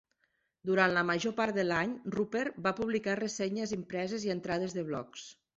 [0.69, 5.33] Durant la major part de l'any, Roeper va publicar ressenyes impreses i entrades de blogs.